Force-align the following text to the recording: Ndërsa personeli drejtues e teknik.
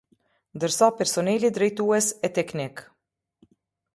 Ndërsa 0.59 0.87
personeli 1.01 1.51
drejtues 1.59 2.09
e 2.29 2.31
teknik. 2.39 2.85